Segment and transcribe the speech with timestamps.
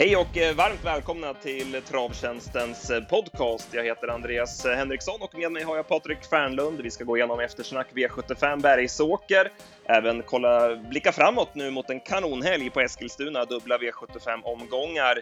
[0.00, 3.68] Hej och eh, varmt välkomna till Travtjänstens eh, podcast.
[3.72, 6.80] Jag heter Andreas eh, Henriksson och med mig har jag Patrik Fernlund.
[6.80, 9.52] Vi ska gå igenom eftersnack V75 Bergsåker,
[9.84, 15.20] även kolla, blicka framåt nu mot en kanonhelg på Eskilstuna, dubbla V75-omgångar.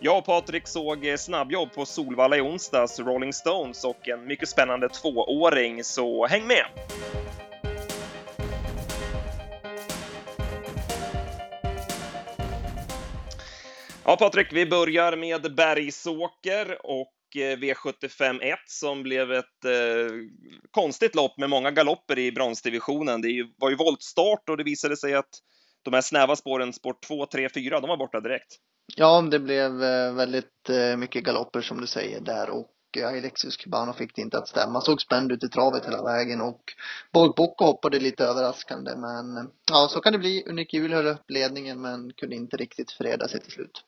[0.00, 4.88] Jag och Patrik såg snabbjobb på Solvalla i onsdags, Rolling Stones och en mycket spännande
[4.88, 6.64] tvååring, så häng med!
[14.10, 20.12] Ja, Patrik, vi börjar med Bergsåker och eh, V75 som blev ett eh,
[20.70, 23.20] konstigt lopp med många galopper i bronsdivisionen.
[23.20, 23.28] Det
[23.58, 25.28] var ju voltstart och det visade sig att
[25.82, 28.56] de här snäva spåren, spår 2, 3, 4, de var borta direkt.
[28.96, 32.70] Ja, det blev eh, väldigt eh, mycket galopper som du säger där och
[33.04, 34.80] Alexis Cubano fick det inte att stämma.
[34.80, 36.62] Såg spänd ut i travet hela vägen och
[37.12, 40.44] Bolt Bocco hoppade lite överraskande men ja, så kan det bli.
[40.48, 43.84] Unik Jul höll upp ledningen men kunde inte riktigt freda sig till slut.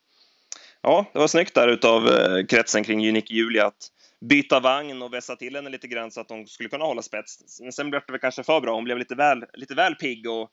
[0.83, 3.87] Ja, det var snyggt där utav eh, kretsen kring Unique Julia att
[4.29, 7.61] byta vagn och vässa till henne lite grann så att hon skulle kunna hålla spets.
[7.61, 8.75] Men sen blev det väl kanske för bra.
[8.75, 10.49] Hon blev lite väl, lite väl pigg och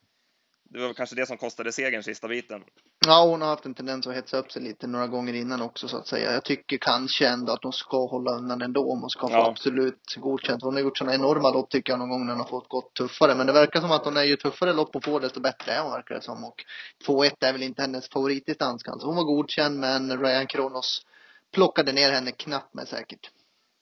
[0.72, 2.64] det var kanske det som kostade segern sista biten.
[3.06, 5.88] Ja, hon har haft en tendens att hetsa upp sig lite några gånger innan också
[5.88, 6.32] så att säga.
[6.32, 9.50] Jag tycker kanske ändå att hon ska hålla undan ändå om hon ska få ja.
[9.50, 10.62] absolut godkänt.
[10.62, 12.94] Hon har gjort sådana enorma lopp tycker jag någon gång när hon har fått gått
[12.94, 13.34] tuffare.
[13.34, 15.82] Men det verkar som att hon är ju tuffare lopp hon får desto bättre är
[15.82, 16.44] hon verkar det som.
[16.44, 16.64] Och
[17.06, 19.06] 2-1 är väl inte hennes favoritdistans kanske.
[19.06, 21.06] Hon var godkänd men Ryan Kronos
[21.54, 23.30] plockade ner henne knappt med säkert.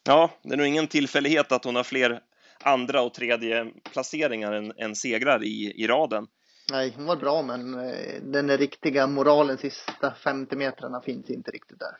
[0.06, 2.20] Ja, det är nog ingen tillfällighet att hon har fler
[2.60, 6.26] andra och tredje placeringar än, än segrar i, i raden.
[6.70, 11.78] Nej, hon var bra men eh, den riktiga moralen sista 50 metrarna finns inte riktigt
[11.78, 11.96] där.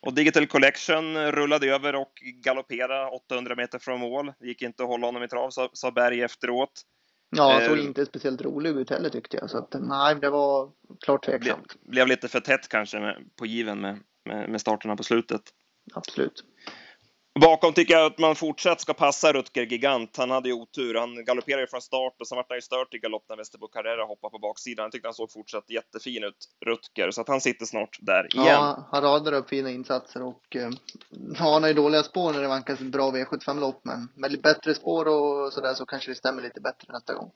[0.00, 4.32] Och Digital Collection rullade över och galopperade 800 meter från mål.
[4.38, 6.82] Det gick inte att hålla honom i trav, sa, sa Berg efteråt.
[7.30, 9.50] Ja, han såg eh, inte speciellt rolig ut heller tyckte jag.
[9.50, 10.70] Så att, nej, det var
[11.00, 11.66] klart tveksamt.
[11.66, 15.42] Blev, blev lite för tätt kanske med, på given med, med, med starterna på slutet.
[15.94, 16.44] Absolut.
[17.38, 20.16] Bakom tycker jag att man fortsatt ska passa Rutger Gigant.
[20.16, 20.94] Han hade ju otur.
[20.94, 24.04] Han galopperade från start och sen vart han ju stört i galopp när Västerbo Carrera
[24.04, 24.82] hoppade på baksidan.
[24.82, 28.46] Jag tyckte han såg fortsatt jättefin ut, Rutger, så att han sitter snart där igen.
[28.46, 30.70] Ja, han radar upp fina insatser och eh,
[31.36, 35.08] han har ju dåliga spår när det vankas bra V75-lopp, men med lite bättre spår
[35.08, 37.30] och sådär så kanske det stämmer lite bättre nästa gång.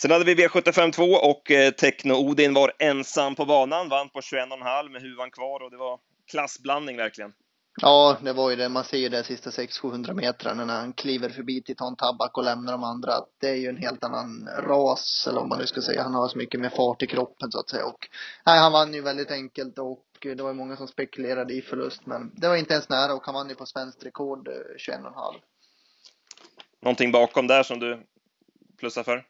[0.00, 4.88] Sen hade vi V75 2 och eh, Techno-Odin var ensam på banan, vann på 21,5
[4.88, 5.98] med huvan kvar och det var
[6.30, 7.32] klassblandning verkligen.
[7.80, 8.68] Ja, det var ju det.
[8.68, 12.72] Man ser ju det sista 600-700 metrarna när han kliver förbi Titan Tabak och lämnar
[12.72, 13.12] de andra.
[13.40, 16.02] Det är ju en helt annan ras, eller om man nu ska säga.
[16.02, 17.86] Han har så mycket mer fart i kroppen så att säga.
[17.86, 18.08] Och,
[18.46, 22.06] nej, han vann ju väldigt enkelt och det var ju många som spekulerade i förlust.
[22.06, 25.34] Men det var inte ens nära och han vann ju på svenskt rekord eh, 21,5.
[26.82, 28.06] Någonting bakom där som du
[28.78, 29.26] plussar för?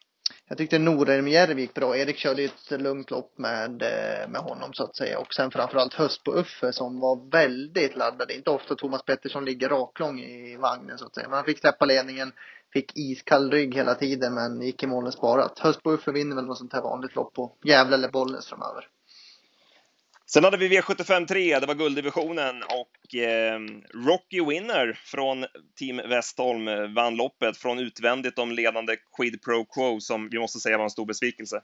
[0.49, 1.97] Jag tyckte Norheim gick bra.
[1.97, 5.19] Erik körde ett lugnt lopp med, eh, med honom så att säga.
[5.19, 8.31] Och sen framförallt Höst på Uffe som var väldigt laddad.
[8.31, 11.29] Inte ofta Thomas Pettersson ligger raklång i vagnen så att säga.
[11.29, 12.33] Men han fick släppa ledningen.
[12.73, 15.59] Fick iskall rygg hela tiden men gick i målen sparat.
[15.59, 18.89] Höst på Uffe vinner väl något sånt här vanligt lopp på Gävle eller Bollnäs framöver.
[20.33, 23.61] Sen hade vi V75 3, det var gulddivisionen och eh,
[23.95, 25.45] Rocky Winner från
[25.79, 30.77] Team Westholm vann loppet från utvändigt om ledande Quid Pro Quo som vi måste säga
[30.77, 31.61] var en stor besvikelse.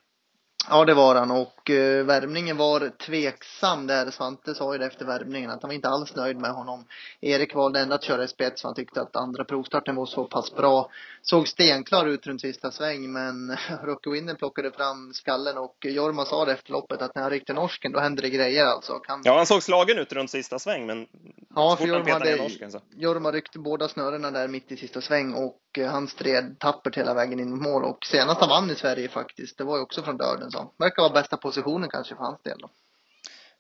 [0.70, 4.10] Ja, det var han och uh, värmningen var tveksam där.
[4.10, 6.84] Svante sa ju det efter värmningen att han var inte alls nöjd med honom.
[7.20, 10.24] Erik valde ändå att köra i spets för han tyckte att andra provstarten var så
[10.24, 10.90] pass bra.
[11.22, 16.44] Såg stenklar ut runt sista sväng men Rocky Winner plockade fram skallen och Jorma sa
[16.44, 19.00] det efter loppet att när han ryckte norsken då hände det grejer alltså.
[19.06, 19.22] Han...
[19.24, 21.06] Ja, han såg slagen ut runt sista sväng men
[21.54, 22.80] Ja, för Jorma, hade, norsken, så.
[22.96, 27.14] Jorma ryckte båda snörena där mitt i sista sväng och uh, han stred tappert hela
[27.14, 30.02] vägen in mot mål och senast han vann i Sverige faktiskt, det var ju också
[30.02, 30.72] från döden så.
[30.78, 32.70] Verkar vara bästa positionen kanske för hans del då.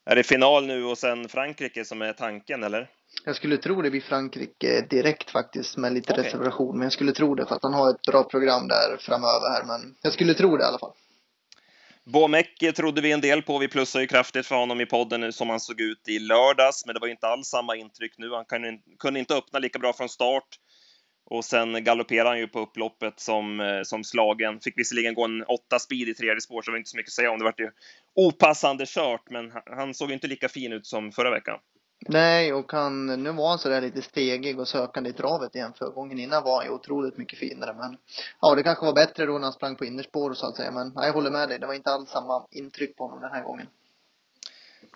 [0.06, 2.90] Är det final nu och sen Frankrike som är tanken eller?
[3.24, 6.24] Jag skulle tro det blir Frankrike direkt faktiskt med lite okay.
[6.24, 6.78] reservation.
[6.78, 9.64] Men jag skulle tro det för att han har ett bra program där framöver här.
[9.64, 10.92] Men jag skulle tro det i alla fall.
[12.04, 13.58] Bomek trodde vi en del på.
[13.58, 16.86] Vi plussade ju kraftigt för honom i podden nu som han såg ut i lördags,
[16.86, 18.30] men det var inte alls samma intryck nu.
[18.30, 18.44] Han
[18.98, 20.58] kunde inte öppna lika bra från start.
[21.26, 24.60] Och sen galopperade han ju på upploppet som, eh, som slagen.
[24.60, 27.10] Fick visserligen gå en åtta speed i tredje spår, så det var inte så mycket
[27.10, 27.38] att säga om.
[27.38, 27.70] Det var ju
[28.14, 31.58] opassande kört, men han såg inte lika fin ut som förra veckan.
[32.08, 35.72] Nej, och han, nu var han sådär lite stegig och sökande i travet igen.
[35.78, 37.74] För gången innan var han ju otroligt mycket finare.
[37.74, 37.96] Men
[38.40, 40.70] ja, det kanske var bättre då när han sprang på innerspår så att säga.
[40.70, 43.42] Men jag håller med dig, det var inte alls samma intryck på honom den här
[43.42, 43.66] gången.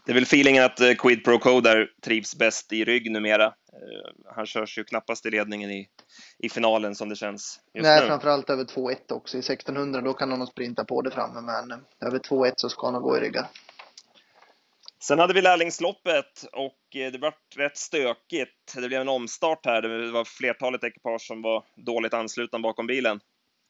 [0.05, 3.44] Det är väl feelingen att eh, Quid Pro Coder trivs bäst i rygg numera.
[3.44, 5.88] Eh, han körs ju knappast i ledningen i,
[6.38, 8.06] i finalen som det känns just Nej, nu.
[8.06, 9.37] framförallt över 2-1 också.
[9.37, 12.87] I 1600 då kan han nog sprinta på det framme, men över 2-1 så ska
[12.87, 13.46] han nog gå i ryggar.
[15.02, 18.75] Sen hade vi lärlingsloppet och eh, det var rätt stökigt.
[18.75, 19.82] Det blev en omstart här.
[19.82, 23.20] Det var flertalet ekipage som var dåligt anslutna bakom bilen.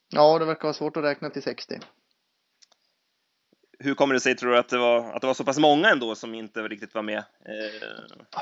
[0.09, 1.79] Ja, det verkar vara svårt att räkna till 60.
[3.79, 5.89] Hur kommer det sig, tror du, att det var, att det var så pass många
[5.89, 7.17] ändå som inte riktigt var med?
[7.17, 8.33] Eh...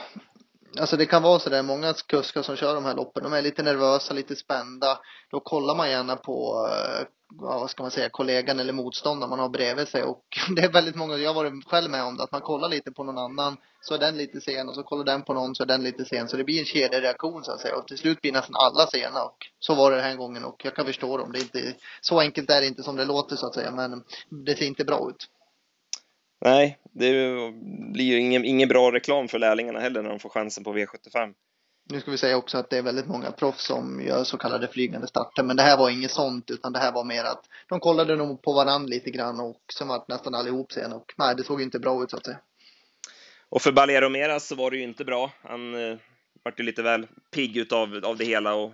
[0.80, 3.42] Alltså det kan vara så där, många kuskar som kör de här loppen, de är
[3.42, 5.00] lite nervösa, lite spända.
[5.32, 9.50] Då kollar man gärna på, eh, vad ska man säga, kollegan eller motståndaren man har
[9.50, 10.04] bredvid sig.
[10.04, 10.24] Och
[10.56, 12.92] det är väldigt många, jag har varit själv med om det, att man kollar lite
[12.92, 15.64] på någon annan, så är den lite sen och så kollar den på någon så
[15.64, 16.28] är den lite sen.
[16.28, 17.76] Så det blir en kedjereaktion så att säga.
[17.76, 20.62] Och till slut blir nästan alla sena och så var det den här gången och
[20.66, 21.32] jag kan förstå dem.
[21.32, 24.04] Det är inte, så enkelt är det inte som det låter så att säga, men
[24.46, 25.28] det ser inte bra ut.
[26.46, 27.12] Nej, det
[27.94, 31.34] blir ju ingen, ingen bra reklam för lärlingarna heller när de får chansen på V75.
[31.90, 34.68] Nu ska vi säga också att det är väldigt många proffs som gör så kallade
[34.68, 37.80] flygande starter, men det här var inget sånt, utan det här var mer att de
[37.80, 41.44] kollade nog på varandra lite grann och sen var nästan allihop sen och nej, det
[41.44, 42.40] såg inte bra ut så att säga.
[43.50, 45.32] Och för Balero Meras så var det ju inte bra.
[45.42, 45.98] Han eh,
[46.44, 48.74] vart ju lite väl pigg utav av det hela och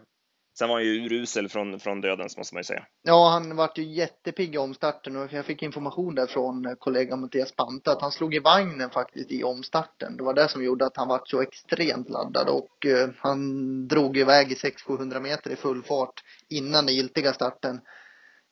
[0.58, 2.86] Sen var han ju urusel från, från dödens måste man ju säga.
[3.04, 7.22] Ja, han vart ju jättepigg i omstarten och jag fick information där från eh, kollegan
[7.22, 10.18] Mattias Panta att han slog i vagnen faktiskt i omstarten.
[10.18, 14.18] Det var det som gjorde att han vart så extremt laddad och eh, han drog
[14.18, 17.82] iväg i 600-700 meter i full fart innan den giltiga starten.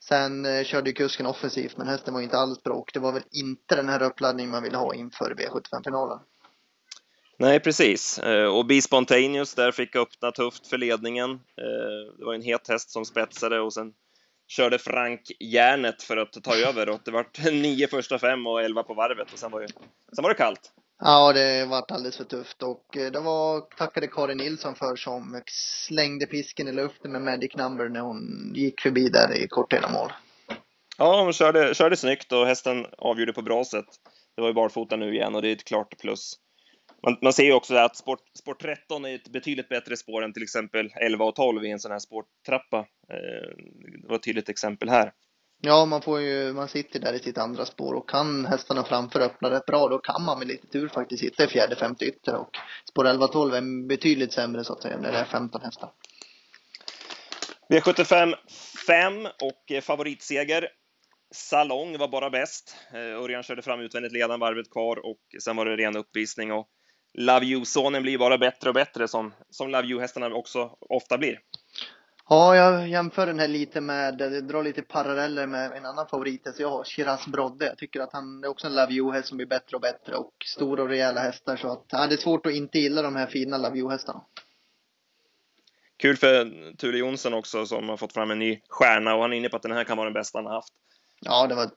[0.04, 3.24] Sen eh, körde kusken offensivt men hästen var inte alls bra och det var väl
[3.32, 6.20] inte den här uppladdningen man ville ha inför V75-finalen.
[7.42, 8.20] Nej, precis.
[8.20, 11.32] Eh, och Be Spontaneous där fick öppna tufft för ledningen.
[11.32, 13.94] Eh, det var en het häst som spetsade och sen
[14.48, 18.84] körde Frank järnet för att ta över och det var nio första fem och elva
[18.84, 19.68] på varvet och sen var, ju,
[20.16, 20.72] sen var det kallt.
[21.00, 25.42] Ja, det var alldeles för tufft och eh, det var tackade Karin Nilsson för som
[25.88, 30.12] slängde pisken i luften med Magic Number när hon gick förbi där i kort mål.
[30.98, 33.90] Ja, hon körde, körde snyggt och hästen avgjorde på bra sätt.
[34.36, 36.38] Det var ju barfota nu igen och det är ett klart plus
[37.04, 40.34] man, man ser ju också att sport, sport 13 är ett betydligt bättre spår än
[40.34, 42.78] till exempel 11 och 12 i en sån här sporttrappa.
[43.10, 43.66] Eh,
[44.02, 45.14] det var ett tydligt exempel här.
[45.64, 49.20] Ja, man får ju, man sitter där i sitt andra spår och kan hästarna framför
[49.20, 52.36] öppna rätt bra, då kan man med lite tur faktiskt sitta i fjärde, femte ytter
[52.36, 52.50] och
[52.90, 55.90] spår 11 och 12 är betydligt sämre så att säga när det är 15 hästar.
[57.70, 58.34] V75
[58.88, 60.68] 5 och favoritseger.
[61.34, 62.76] Salong var bara bäst.
[62.94, 66.68] Eh, Örjan körde fram utvändigt ledan varvet kvar och sen var det ren uppvisning och
[67.14, 71.40] Love You-sonen blir bara bättre och bättre som, som Love You-hästarna också ofta blir.
[72.30, 76.62] Ja, jag jämför den här lite med, drar lite paralleller med en annan favorit så
[76.62, 77.66] jag har, Shiraz Brodde.
[77.66, 80.34] Jag tycker att han är också en Love You-häst som blir bättre och bättre och
[80.46, 83.28] stora och rejäla hästar så att, ja, det är svårt att inte gilla de här
[83.28, 84.22] fina Love You-hästarna.
[85.98, 89.38] Kul för Thule Jonsson också som har fått fram en ny stjärna och han är
[89.38, 90.74] inne på att den här kan vara den bästa han har haft.
[91.22, 91.70] Ja, det var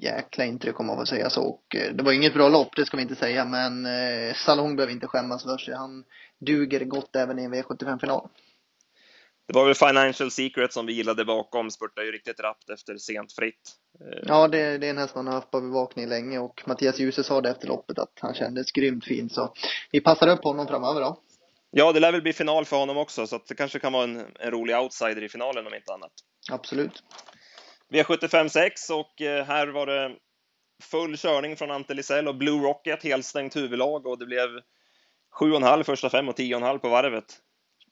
[0.00, 1.42] jäkla intryck om man får säga så.
[1.42, 3.44] Och eh, det var inget bra lopp, det ska vi inte säga.
[3.44, 5.74] Men eh, Salong behöver inte skämmas för sig.
[5.74, 6.04] Han
[6.40, 8.28] duger gott även i en V75-final.
[9.46, 13.32] Det var väl Financial Secret som vi gillade bakom, spurtade ju riktigt rappt efter sent
[13.32, 13.72] fritt.
[14.00, 16.98] Eh, ja, det, det är en häst man har haft på bevakning länge och Mattias
[16.98, 19.30] Djuse sa det efter loppet att han kändes grymt fin.
[19.30, 19.54] Så
[19.90, 21.20] vi passar upp honom framöver då.
[21.70, 24.24] Ja, det lär väl bli final för honom också, så det kanske kan vara en,
[24.40, 26.12] en rolig outsider i finalen om inte annat.
[26.52, 27.02] Absolut.
[27.92, 30.16] V75 6 och eh, här var det
[30.82, 34.48] full körning från Ante Lisell och Blue Rocket, helstängt huvudlag och det blev
[35.40, 37.40] 7,5 första fem och 10,5 på varvet.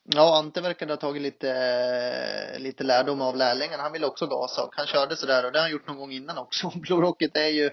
[0.04, 3.80] Ja, Ante verkade ha tagit lite, lite lärdom av lärlingen.
[3.80, 6.12] Han ville också gasa och han körde sådär och det har han gjort någon gång
[6.12, 6.72] innan också.
[6.74, 7.70] Blue Rocket är ju,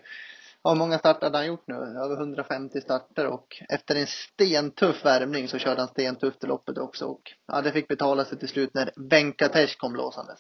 [0.64, 1.76] hur många starter hade han gjort nu?
[1.76, 7.06] Över 150 starter och efter en stentuff värmning så körde han stentufft i loppet också
[7.06, 10.40] och ja, det fick betala sig till slut när Benkatesh kom blåsandes.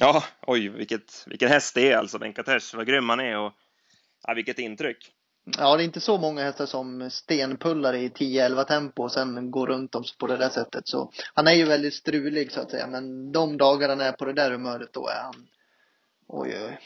[0.00, 2.76] Ja, oj, vilket, vilken häst det är alltså, Venkatesh.
[2.76, 3.52] Vad grym han är och
[4.26, 5.12] ja, vilket intryck.
[5.58, 9.66] Ja, det är inte så många hästar som stenpullar i 10-11 tempo och sen går
[9.66, 10.88] runt dem på det där sättet.
[10.88, 14.24] Så han är ju väldigt strulig så att säga, men de dagar han är på
[14.24, 15.48] det där humöret då är han
[16.28, 16.78] oj, oj.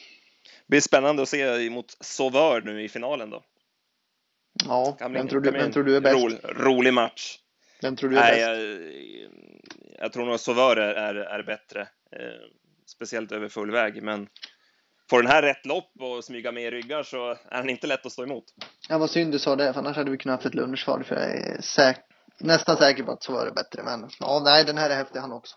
[0.44, 3.44] Det blir spännande att se mot Sauveur nu i finalen då.
[4.64, 6.16] Ja, vem, tror du, vem tror du är bäst?
[6.16, 7.38] Rolig, rolig match.
[7.82, 9.30] Vem tror du är Nej, bäst?
[9.96, 11.88] Jag, jag tror nog Sauveur är, är, är bättre.
[12.86, 14.02] Speciellt över full väg.
[14.02, 14.28] Men
[15.10, 18.06] får den här rätt lopp och smyga med i ryggar så är han inte lätt
[18.06, 18.44] att stå emot.
[18.88, 21.14] Ja, vad synd du sa det, för annars hade vi kunnat haft ett lunchsvar, för
[21.14, 21.96] jag är säk
[22.38, 23.82] nästan säker på att så var det bättre.
[23.82, 25.56] Men ja, nej, den här är häftig han också.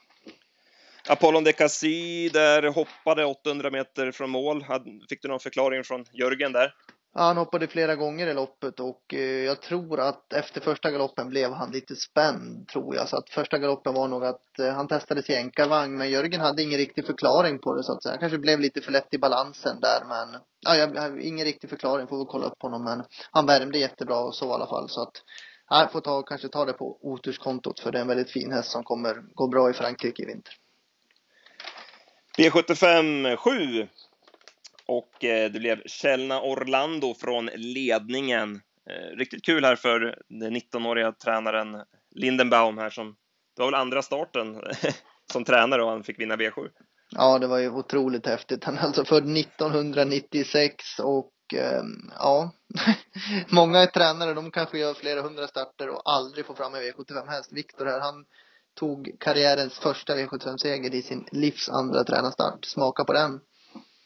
[1.10, 4.66] Apollon de Cassis där hoppade 800 meter från mål.
[5.10, 6.74] Fick du någon förklaring från Jörgen där?
[7.18, 11.30] Ja, han hoppade flera gånger i loppet och eh, jag tror att efter första galoppen
[11.30, 13.10] blev han lite spänd tror jag.
[13.10, 16.64] Så att första galoppen var nog att eh, han testades i enkarvagn men Jörgen hade
[16.64, 18.12] ingen riktig förklaring på det så att säga.
[18.12, 21.70] Han kanske blev lite för lätt i balansen där men ja, jag har ingen riktig
[21.70, 24.90] förklaring, får väl kolla upp honom men han värmde jättebra och så i alla fall
[24.90, 25.24] så att
[25.70, 28.72] jag får ta, kanske ta det på oturskontot för det är en väldigt fin häst
[28.72, 30.54] som kommer gå bra i Frankrike i vinter.
[32.38, 33.88] V75 7
[34.88, 38.62] och eh, det blev Chelna Orlando från ledningen.
[38.90, 41.84] Eh, riktigt kul här för den 19-åriga tränaren
[42.16, 43.16] Lindenbaum här som,
[43.56, 44.62] det var väl andra starten
[45.32, 46.70] som tränare och han fick vinna V7.
[47.10, 48.64] Ja, det var ju otroligt häftigt.
[48.64, 52.52] Han är alltså född 1996 och ehm, ja,
[53.50, 57.54] många tränare, de kanske gör flera hundra starter och aldrig får fram en V75-häst.
[57.54, 58.26] Viktor här, han
[58.80, 62.66] tog karriärens första V75-seger i sin livs andra tränarstart.
[62.66, 63.40] Smaka på den.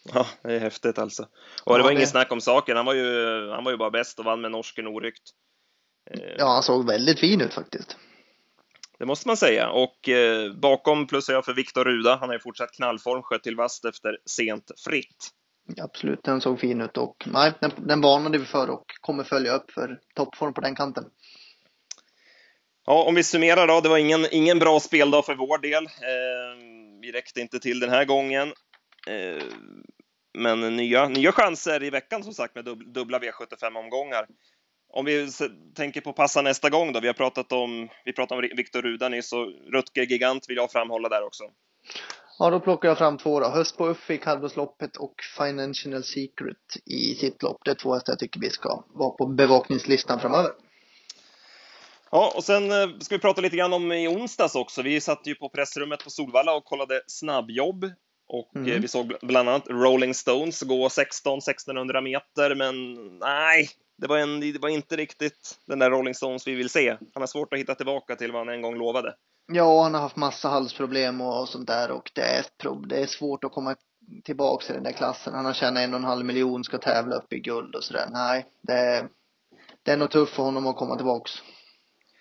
[0.03, 1.27] Ja, det är häftigt alltså.
[1.63, 1.95] Och det var det...
[1.95, 2.77] inget snack om saken.
[2.77, 5.23] Han var ju, han var ju bara bäst och vann med norsken oryckt.
[6.37, 7.97] Ja, han såg väldigt fin ut faktiskt.
[8.99, 9.69] Det måste man säga.
[9.69, 12.15] Och eh, bakom plussar jag för Viktor Ruda.
[12.15, 15.29] Han har ju fortsatt knallform, skött till vast efter sent fritt.
[15.77, 19.53] Absolut, den såg fin ut och nej, den, den varnade vi för och kommer följa
[19.53, 21.05] upp för toppform på den kanten.
[22.85, 23.81] Ja, om vi summerar då.
[23.81, 25.85] Det var ingen, ingen bra speldag för vår del.
[25.85, 26.63] Eh,
[27.01, 28.53] vi räckte inte till den här gången.
[29.07, 29.43] Eh,
[30.37, 34.27] men nya, nya chanser i veckan som sagt med dubbla V75-omgångar.
[34.93, 35.29] Om vi
[35.75, 36.99] tänker på passa nästa gång då.
[36.99, 40.71] Vi har pratat om, vi pratade om Viktor Ruda nyss och Rutger Gigant vill jag
[40.71, 41.43] framhålla där också.
[42.39, 43.47] Ja, då plockar jag fram två då.
[43.47, 47.61] Höst på Uffe i kallblodsloppet och Financial Secret i sitt lopp.
[47.65, 50.51] Det är två hästar jag tycker vi ska vara på bevakningslistan framöver.
[52.11, 54.81] Ja, och sen eh, ska vi prata lite grann om i onsdags också.
[54.81, 57.85] Vi satt ju på pressrummet på Solvalla och kollade snabbjobb
[58.29, 58.81] och eh, mm.
[58.81, 64.59] vi såg bland annat Rolling Stones gå 16-1600 meter, men nej, det var, en, det
[64.61, 66.89] var inte riktigt den där Rolling Stones vi vill se.
[66.89, 69.15] Han har svårt att hitta tillbaka till vad han en gång lovade.
[69.51, 72.45] Ja, han har haft massa halsproblem och, sånt där och det är,
[72.87, 73.75] det är svårt att komma
[74.23, 75.33] tillbaka i den där klassen.
[75.33, 78.07] Han har tjänat en och en halv miljon, ska tävla upp i guld och sådär.
[78.11, 79.07] Nej, det är,
[79.83, 81.31] det är nog tufft för honom att komma tillbaks.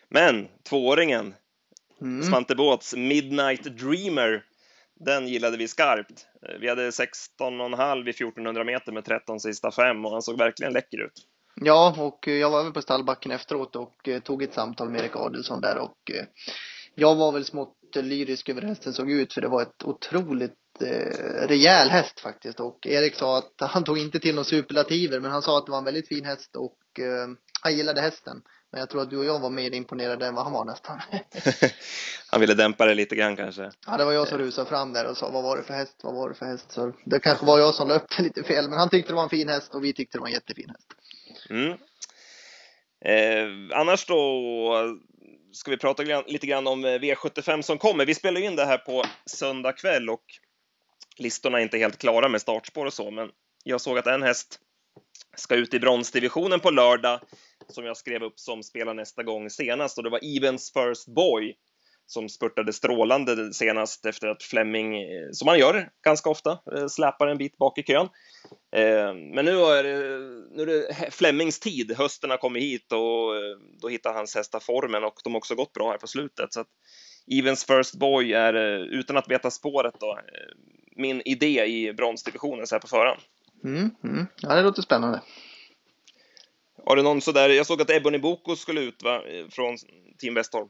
[0.09, 1.35] Men tvååringen,
[2.01, 2.23] mm.
[2.23, 4.45] Svante Båths Midnight Dreamer,
[5.01, 6.27] den gillade vi skarpt.
[6.43, 10.73] Eh, vi hade 16,5 vid 1400 meter med 13 sista fem och han såg verkligen
[10.73, 11.13] läcker ut.
[11.61, 15.01] Ja, och eh, jag var väl på stallbacken efteråt och eh, tog ett samtal med
[15.01, 16.13] Erik Adelsson där och
[16.95, 20.55] jag var väl smått lyrisk över hur hästen såg ut för det var ett otroligt
[20.81, 25.31] eh, rejäl häst faktiskt och Erik sa att han tog inte till några superlativer men
[25.31, 27.29] han sa att det var en väldigt fin häst och eh,
[27.63, 28.43] han gillade hästen.
[28.71, 31.01] Men jag tror att du och jag var mer imponerade än vad han var nästan.
[32.31, 33.71] han ville dämpa det lite grann kanske.
[33.87, 36.01] Ja, det var jag som rusade fram där och sa vad var det för häst,
[36.03, 36.73] vad var det för häst?
[36.73, 39.29] Så det kanske var jag som löpte lite fel, men han tyckte det var en
[39.29, 40.89] fin häst och vi tyckte det var en jättefin häst.
[41.51, 41.79] Mm.
[43.05, 44.99] Eh, annars då
[45.53, 48.07] ska vi prata lite grann om eh, V75 som kommer.
[48.07, 50.25] Vi spelar in det här på söndag kväll och
[51.17, 53.31] listorna är inte helt klara med startspår och så, men
[53.65, 54.61] jag såg att en häst
[55.37, 57.21] ska ut i bronsdivisionen på lördag
[57.73, 61.57] som jag skrev upp som spelar nästa gång senast och det var Evens First Boy
[62.11, 67.27] som spurtade strålande senast efter att Fleming, eh, som han gör ganska ofta, eh, släpar
[67.27, 68.09] en bit bak i kön.
[68.73, 70.19] Eh, men nu är det,
[70.57, 73.33] nu är det Flemings tid, hösten har kommit hit och
[73.83, 76.53] då hittar hans hästar formen och de har också gått bra här på slutet.
[76.53, 76.69] Så att
[77.39, 80.19] Evens First Boy är, utan att veta spåret då,
[80.97, 83.21] min idé i bronsdivisionen så här på förhand.
[83.65, 84.27] Mm, mm.
[84.37, 85.21] Ja, det låter spännande.
[86.89, 89.77] Har du någon sådär, jag såg att Ebony Boko skulle ut va, från
[90.19, 90.69] Team Westholm.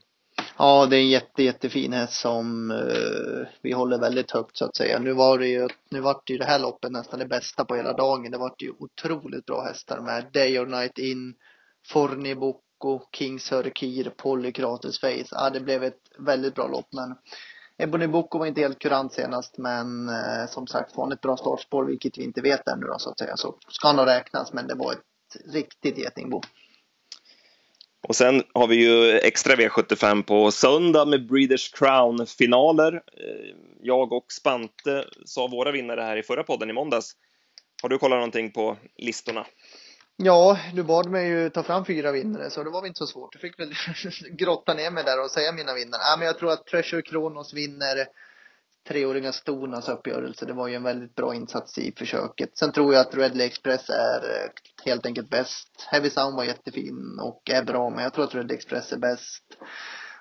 [0.59, 4.77] Ja, det är en jätte, jättefin häst som uh, vi håller väldigt högt så att
[4.77, 4.99] säga.
[4.99, 7.77] Nu var det ju, nu vart det ju det här loppet nästan det bästa på
[7.77, 8.31] hela dagen.
[8.31, 11.35] Det vart ju otroligt bra hästar med Day or Night In,
[11.89, 15.29] Forni Boko, Kings Hörkir, Polykrates Face.
[15.31, 17.15] Ja, det blev ett väldigt bra lopp men
[17.79, 21.85] Ebony Boko var inte helt kurant senast men uh, som sagt var ett bra startspår
[21.85, 23.37] vilket vi inte vet ännu då så att säga.
[23.37, 25.03] Så ska han nog räknas men det var ett
[25.53, 26.43] riktigt getingbo.
[28.09, 32.95] Och sen har vi ju extra V75 på söndag med Breeders Crown-finaler.
[32.95, 37.13] Eh, jag och Spante sa våra vinnare här i förra podden i måndags.
[37.83, 39.47] Har du kollat någonting på listorna?
[40.17, 43.07] Ja, du bad mig ju ta fram fyra vinnare så det var väl inte så
[43.07, 43.35] svårt.
[43.35, 43.75] Jag fick väl
[44.39, 46.01] grotta ner mig där och säga mina vinnare.
[46.05, 48.07] Ja, men jag tror att Treasure Kronos vinner
[48.89, 50.47] treåriga Stonas uppgörelse.
[50.47, 52.59] Det var ju en väldigt bra insats i försöket.
[52.59, 54.51] Sen tror jag att Redley Express är eh,
[54.85, 55.69] helt enkelt bäst.
[55.91, 59.45] Heavy Sound var jättefin och är bra, men jag tror att Redley Express är bäst.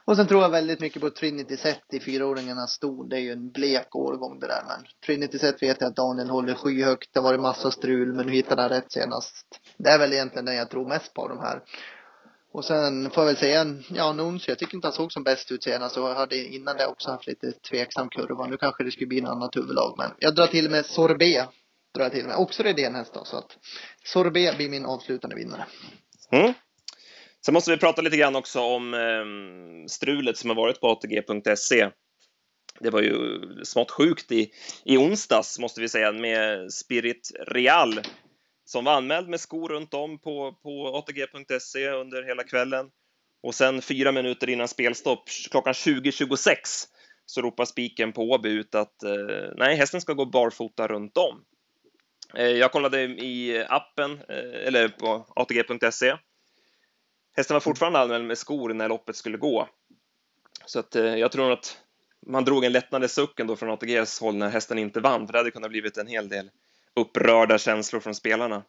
[0.06, 3.32] Och sen tror jag väldigt mycket på Trinity Set i fyraåringarnas ston, Det är ju
[3.32, 4.64] en blek årgång det där.
[4.68, 7.10] Men Trinity Set vet jag att Daniel håller skyhögt.
[7.14, 9.46] Det har varit massa strul, men nu hittade han rätt senast.
[9.78, 11.62] Det är väl egentligen den jag tror mest på av de här.
[12.51, 15.51] Och sen får jag väl säga, ja Nuncio, jag tycker inte han såg som bäst
[15.51, 18.48] ut senast och jag hade innan det också haft lite tveksam kurva.
[18.48, 21.50] Nu kanske det skulle bli en annat huvudlag, men jag drar till med Sorbet.
[21.96, 22.36] Drar jag till med.
[22.36, 23.58] Också Redén-häst då, så att
[24.04, 25.66] Sorbet blir min avslutande vinnare.
[26.32, 26.54] Mm.
[27.46, 31.89] Sen måste vi prata lite grann också om eh, strulet som har varit på ATG.se.
[32.80, 34.51] Det var ju smått sjukt i,
[34.86, 38.01] i onsdags, måste vi säga, med Spirit Real
[38.68, 42.90] som var anmäld med skor runt om på, på ATG.se under hela kvällen.
[43.44, 46.56] Och sen fyra minuter innan spelstopp, klockan 20.26,
[47.26, 49.12] så ropar spiken på Åby ut att eh,
[49.56, 51.44] nej, hästen ska gå barfota runt om.
[52.36, 56.16] Eh, jag kollade i appen, eh, eller på ATG.se.
[57.36, 59.68] Hästen var fortfarande anmäld med skor när loppet skulle gå.
[60.66, 61.78] Så att, eh, jag tror att
[62.26, 65.40] man drog en lättnadens suck ändå från ATGs håll när hästen inte vann, för det
[65.40, 66.50] hade kunnat blivit en hel del
[66.98, 68.63] upprörda känslor från spelarna.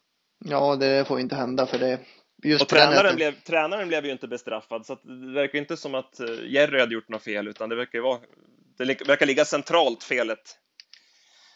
[0.45, 1.99] Ja, det får inte hända för det.
[2.43, 6.19] Just och tränaren, blev, tränaren blev ju inte bestraffad, så det verkar inte som att
[6.19, 8.19] eh, Jerry hade gjort något fel, utan det verkar, vara,
[8.77, 10.57] det verkar ligga centralt felet.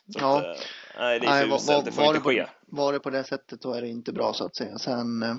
[0.09, 0.37] Så ja.
[0.37, 0.63] Att, eh,
[0.97, 2.45] nej, det är nej, uselt, var, det får var inte ske.
[2.67, 4.77] Var det på det sättet, då är det inte bra så att säga.
[4.77, 5.35] Sen, eh,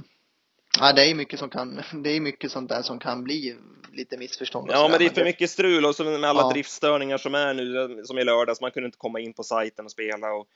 [0.81, 3.57] Ja, det är mycket som kan, det är mycket sånt där som kan bli
[3.93, 4.71] lite missförstånd.
[4.73, 6.51] Ja, men det är för mycket strul och så med alla ja.
[6.51, 9.91] driftstörningar som är nu, som i lördags, man kunde inte komma in på sajten och
[9.91, 10.47] spela och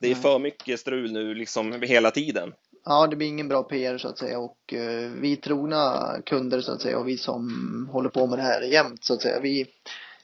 [0.00, 2.54] det är för mycket strul nu liksom hela tiden.
[2.84, 6.72] Ja, det blir ingen bra PR så att säga och uh, vi trogna kunder så
[6.72, 9.40] att säga och vi som håller på med det här jämt så att säga.
[9.40, 9.66] Vi,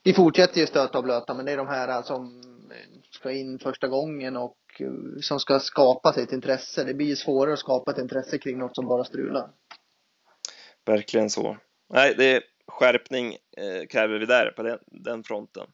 [0.02, 2.43] vi fortsätter ju stöta och blöta men det är de här som
[3.11, 6.85] ska in första gången och uh, som ska skapa sig ett intresse.
[6.85, 9.50] Det blir svårare att skapa ett intresse kring något som bara strular.
[10.87, 11.57] Verkligen så.
[11.95, 15.66] Nej, det är skärpning eh, kräver vi där på den, den fronten.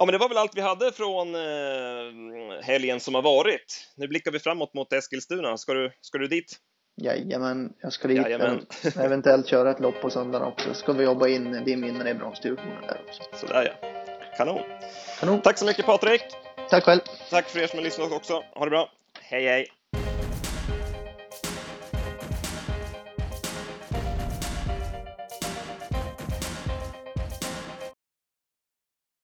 [0.00, 3.88] Ja, men det var väl allt vi hade från eh, helgen som har varit.
[3.96, 5.56] Nu blickar vi framåt mot Eskilstuna.
[5.56, 6.56] Ska du, ska du dit?
[6.96, 8.16] Jajamän, jag ska dit.
[8.16, 8.66] Jajamän.
[8.96, 10.74] Eventuellt köra ett lopp på söndagen också.
[10.74, 13.22] Ska vi jobba in din vinnare i bronsdivisionen där också.
[13.34, 13.88] Sådär ja.
[14.36, 14.60] Kanon.
[15.20, 15.40] Kanon.
[15.40, 16.22] Tack så mycket Patrik.
[16.70, 17.00] Tack själv.
[17.30, 18.42] Tack för er som har lyssnat också.
[18.54, 18.88] Ha det bra.
[19.20, 19.66] Hej hej.